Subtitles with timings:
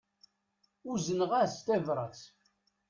[0.91, 2.21] Uzneɣ-as tabrat.